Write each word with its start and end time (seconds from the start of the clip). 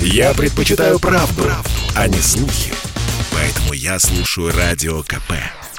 Я 0.00 0.34
предпочитаю 0.34 0.98
правду, 0.98 1.42
правду, 1.42 1.70
а 1.94 2.08
не 2.08 2.18
слухи. 2.18 2.72
Поэтому 3.32 3.72
я 3.72 3.98
слушаю 3.98 4.52
Радио 4.56 5.02
КП. 5.02 5.32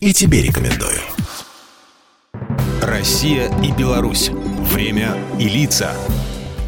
И 0.00 0.12
тебе 0.12 0.42
рекомендую. 0.42 1.00
Россия 2.82 3.50
и 3.62 3.72
Беларусь. 3.72 4.30
Время 4.72 5.16
и 5.38 5.48
лица. 5.48 5.94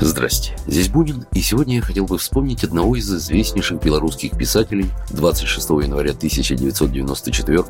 Здрасте, 0.00 0.56
здесь 0.66 0.88
Бунин, 0.88 1.26
и 1.32 1.40
сегодня 1.40 1.76
я 1.76 1.82
хотел 1.82 2.06
бы 2.06 2.18
вспомнить 2.18 2.62
одного 2.62 2.94
из 2.94 3.12
известнейших 3.12 3.82
белорусских 3.82 4.38
писателей 4.38 4.90
26 5.10 5.70
января 5.70 6.12
1994 6.12 7.64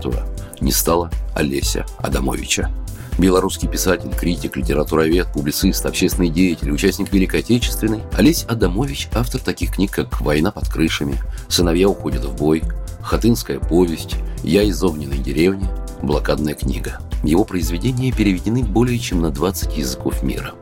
не 0.60 0.72
стало 0.72 1.10
Олеся 1.34 1.86
Адамовича. 1.98 2.70
Белорусский 3.18 3.66
писатель, 3.68 4.14
критик, 4.14 4.56
литературовед, 4.56 5.26
публицист, 5.32 5.84
общественный 5.84 6.28
деятель, 6.28 6.70
участник 6.70 7.12
Великой 7.12 7.40
Отечественной, 7.40 8.00
Олесь 8.12 8.44
Адамович– 8.44 9.08
автор 9.12 9.40
таких 9.40 9.74
книг, 9.74 9.90
как 9.90 10.20
«Война 10.20 10.52
под 10.52 10.68
крышами», 10.68 11.18
«Сыновья 11.48 11.88
уходят 11.88 12.24
в 12.24 12.36
бой», 12.36 12.62
«Хатынская 13.02 13.58
повесть», 13.58 14.14
«Я 14.44 14.62
из 14.62 14.80
огненной 14.84 15.18
деревни», 15.18 15.68
«Блокадная 16.00 16.54
книга». 16.54 17.00
Его 17.24 17.44
произведения 17.44 18.12
переведены 18.12 18.62
более 18.62 19.00
чем 19.00 19.20
на 19.20 19.30
20 19.30 19.76
языков 19.76 20.22
мира. 20.22 20.52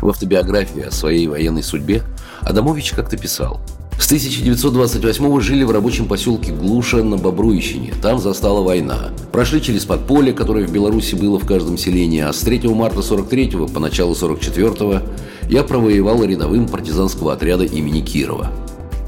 В 0.00 0.08
автобиографии 0.08 0.82
о 0.82 0.92
своей 0.92 1.26
военной 1.26 1.64
судьбе 1.64 2.04
Адамович 2.42 2.92
как-то 2.92 3.16
писал– 3.16 3.60
с 3.98 4.06
1928 4.06 5.40
жили 5.40 5.64
в 5.64 5.70
рабочем 5.72 6.06
поселке 6.06 6.52
Глуша 6.52 7.02
на 7.02 7.16
Бобруищине. 7.16 7.94
Там 8.00 8.20
застала 8.20 8.62
война. 8.62 9.10
Прошли 9.32 9.60
через 9.60 9.84
подполье, 9.84 10.32
которое 10.32 10.66
в 10.66 10.72
Беларуси 10.72 11.16
было 11.16 11.38
в 11.38 11.46
каждом 11.46 11.76
селении, 11.76 12.20
а 12.20 12.32
с 12.32 12.38
3 12.40 12.68
марта 12.68 13.02
43 13.02 13.66
по 13.72 13.80
начало 13.80 14.14
44 14.14 15.02
я 15.48 15.64
провоевал 15.64 16.22
рядовым 16.22 16.68
партизанского 16.68 17.32
отряда 17.32 17.64
имени 17.64 18.00
Кирова. 18.00 18.52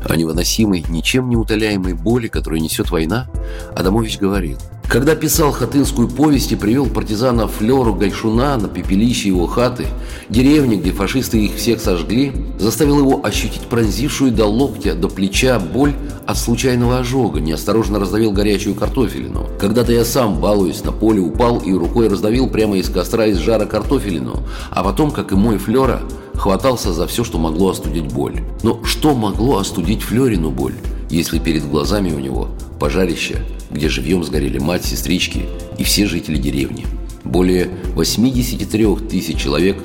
О 0.05 0.17
невыносимой, 0.17 0.84
ничем 0.89 1.29
не 1.29 1.37
утоляемой 1.37 1.95
боли, 1.95 2.27
которую 2.27 2.61
несет 2.61 2.91
война, 2.91 3.29
Адамович 3.77 4.19
говорил– 4.19 4.59
когда 4.91 5.14
писал 5.14 5.52
хатынскую 5.52 6.08
повесть 6.08 6.50
и 6.50 6.56
привел 6.56 6.86
партизана 6.86 7.46
Флеру 7.46 7.94
Гайшуна 7.94 8.56
на 8.56 8.66
пепелище 8.66 9.28
его 9.28 9.46
хаты, 9.46 9.86
деревни, 10.28 10.74
где 10.74 10.91
фашисты 10.91 11.44
их 11.44 11.55
всех 11.55 11.80
сожгли, 11.80 12.33
заставил 12.58 12.98
его 12.98 13.24
ощутить 13.24 13.68
пронзившую 13.68 14.33
до 14.33 14.46
локтя, 14.46 14.96
до 14.96 15.08
плеча 15.08 15.61
боль 15.61 15.94
от 16.27 16.36
случайного 16.36 16.98
ожога, 16.98 17.38
неосторожно 17.38 18.00
раздавил 18.00 18.33
горячую 18.33 18.74
картофелину. 18.74 19.46
Когда-то 19.61 19.92
я 19.92 20.05
сам, 20.05 20.41
балуясь 20.41 20.83
на 20.83 20.91
поле, 20.91 21.20
упал 21.20 21.58
и 21.58 21.72
рукой 21.72 22.08
раздавил 22.08 22.48
прямо 22.50 22.77
из 22.77 22.88
костра 22.88 23.27
из 23.27 23.38
жара 23.38 23.66
картофелину, 23.66 24.42
а 24.72 24.83
потом, 24.83 25.12
как 25.12 25.30
и 25.30 25.36
мой 25.36 25.58
Флера, 25.58 26.02
хватался 26.34 26.92
за 26.92 27.06
все, 27.06 27.22
что 27.22 27.38
могло 27.38 27.70
остудить 27.70 28.12
боль. 28.12 28.41
Но 28.64 28.83
что 28.83 29.14
могло 29.14 29.58
остудить 29.58 30.02
Флерину 30.02 30.50
боль, 30.50 30.74
если 31.11 31.39
перед 31.39 31.69
глазами 31.69 32.12
у 32.12 32.19
него 32.19 32.48
пожарище, 32.78 33.44
где 33.70 33.89
живьем 33.89 34.25
сгорели 34.25 34.58
мать, 34.58 34.84
сестрички 34.84 35.47
и 35.78 35.84
все 35.84 36.06
жители 36.06 36.39
деревни. 36.39 36.86
Более 37.25 37.69
83 37.94 38.97
тысяч 39.08 39.39
человек 39.39 39.77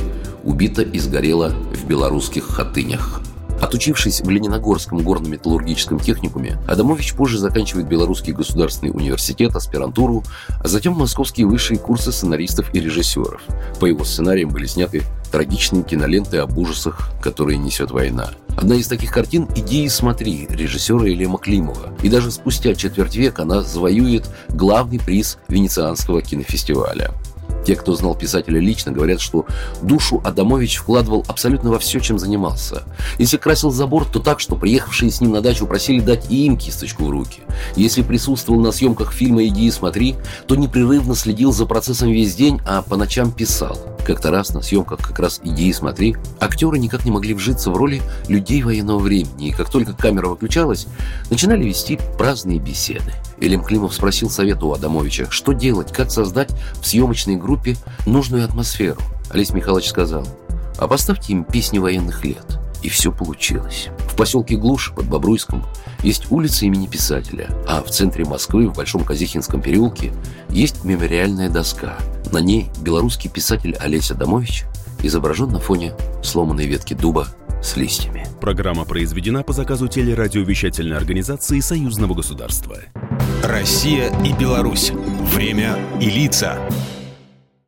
убито 0.44 0.82
и 0.82 1.00
сгорело 1.00 1.50
в 1.50 1.88
белорусских 1.88 2.46
хатынях. 2.46 3.22
Отучившись 3.62 4.22
в 4.22 4.30
Лениногорском 4.30 5.00
горно-металлургическом 5.00 6.00
техникуме, 6.00 6.58
Адамович 6.68 7.14
позже 7.14 7.40
заканчивает 7.40 7.88
Белорусский 7.88 8.34
государственный 8.34 8.92
университет, 8.92 9.56
аспирантуру, 9.56 10.24
а 10.62 10.68
затем 10.68 10.94
московские 10.94 11.48
высшие 11.48 11.80
курсы 11.80 12.12
сценаристов 12.12 12.74
и 12.74 12.80
режиссеров. 12.80 13.42
По 13.80 13.86
его 13.86 14.04
сценариям 14.04 14.50
были 14.50 14.66
сняты 14.66 15.04
трагичные 15.32 15.84
киноленты 15.84 16.38
об 16.38 16.58
ужасах, 16.58 17.12
которые 17.22 17.58
несет 17.58 17.92
война. 17.92 18.32
Одна 18.56 18.76
из 18.76 18.88
таких 18.88 19.12
картин 19.12 19.48
«Иди 19.56 19.84
и 19.84 19.90
смотри» 19.90 20.48
режиссера 20.50 21.06
Елема 21.06 21.38
Климова. 21.38 21.94
И 22.02 22.10
даже 22.10 22.32
спустя 22.32 22.74
четверть 22.74 23.16
века 23.16 23.44
она 23.44 23.62
завоюет 23.62 24.30
главный 24.50 25.00
приз 25.00 25.38
Венецианского 25.50 26.22
кинофестиваля. 26.22 27.12
Те, 27.66 27.76
кто 27.76 27.96
знал 27.96 28.16
писателя 28.16 28.60
лично, 28.60 28.92
говорят, 28.92 29.20
что 29.20 29.46
душу 29.82 30.22
Адамович 30.24 30.78
вкладывал 30.78 31.26
абсолютно 31.28 31.72
во 31.72 31.80
все, 31.80 32.00
чем 32.00 32.20
занимался. 32.20 32.84
Если 33.18 33.38
красил 33.38 33.72
забор, 33.72 34.06
то 34.06 34.20
так, 34.20 34.40
что 34.40 34.56
приехавшие 34.56 35.12
с 35.12 35.20
ним 35.20 35.32
на 35.32 35.42
дачу 35.42 35.66
просили 35.66 36.00
дать 36.00 36.32
и 36.32 36.46
им 36.46 36.58
кисточку 36.58 37.06
в 37.06 37.10
руки. 37.10 37.42
Если 37.76 38.04
присутствовал 38.04 38.60
на 38.60 38.72
съемках 38.72 39.14
фильма 39.14 39.46
«Иди 39.46 39.66
и 39.66 39.72
смотри», 39.72 40.16
то 40.48 40.56
непрерывно 40.56 41.16
следил 41.16 41.52
за 41.52 41.66
процессом 41.66 42.10
весь 42.12 42.36
день, 42.36 42.62
а 42.68 42.84
по 42.84 42.98
ночам 42.98 43.32
писал. 43.32 43.95
Как-то 44.06 44.30
раз 44.30 44.54
на 44.54 44.62
съемках 44.62 45.00
как 45.00 45.18
раз 45.18 45.42
«Иди 45.44 45.68
и 45.68 45.74
смотри» 45.74 46.16
актеры 46.40 46.78
никак 46.78 47.06
не 47.06 47.12
могли 47.12 47.34
вжиться 47.34 47.72
в 47.72 47.78
роли 47.78 48.04
людей 48.28 48.62
военного 48.62 49.00
времени, 49.00 49.48
и 49.48 49.52
как 49.52 49.72
только 49.72 49.94
камера 49.94 50.28
выключалась, 50.28 50.86
начинали 51.32 51.64
вести 51.64 52.00
праздные 52.18 52.60
беседы. 52.60 53.14
Элем 53.42 53.64
Климов 53.64 53.96
спросил 53.96 54.30
совета 54.30 54.66
у 54.68 54.74
Адамовича, 54.74 55.28
что 55.32 55.54
делать, 55.54 55.92
как 55.92 56.12
создать 56.12 56.52
в 56.76 56.86
съемочной 56.86 57.36
группе 57.36 57.76
нужную 58.06 58.46
атмосферу. 58.46 59.02
Олесь 59.32 59.52
Михайлович 59.54 59.90
сказал, 59.90 60.28
а 60.78 60.88
поставьте 60.88 61.34
им 61.34 61.44
песни 61.44 61.80
военных 61.80 62.24
лет. 62.24 62.60
И 62.84 62.90
все 62.90 63.12
получилось. 63.12 63.88
В 64.08 64.16
поселке 64.16 64.56
Глуш 64.56 64.94
под 64.96 65.06
Бобруйском 65.08 65.66
есть 66.04 66.32
улица 66.32 66.66
имени 66.66 66.86
писателя, 66.86 67.50
а 67.68 67.82
в 67.82 67.90
центре 67.90 68.24
Москвы, 68.26 68.70
в 68.70 68.76
Большом 68.76 69.04
Казихинском 69.04 69.60
переулке, 69.60 70.14
есть 70.50 70.84
мемориальная 70.84 71.50
доска. 71.50 71.98
На 72.36 72.40
ней 72.40 72.70
белорусский 72.82 73.30
писатель 73.30 73.78
Олесь 73.80 74.12
Адамович 74.12 74.66
изображен 75.02 75.48
на 75.52 75.62
фоне 75.62 75.94
сломанной 76.22 76.68
ветки 76.68 76.94
дуба 76.94 77.30
с 77.64 77.78
листьями. 77.78 78.28
Программа 78.42 78.84
произведена 78.84 79.42
по 79.42 79.54
заказу 79.54 79.88
телерадиовещательной 79.88 80.98
организации 80.98 81.62
Союзного 81.62 82.14
государства. 82.14 82.76
Россия 83.42 84.12
и 84.26 84.34
Беларусь. 84.34 84.92
Время 85.34 85.78
и 86.02 86.10
лица. 86.10 86.60